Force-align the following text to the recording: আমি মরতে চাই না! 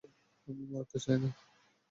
আমি 0.47 0.63
মরতে 0.71 0.97
চাই 1.03 1.17
না! 1.23 1.29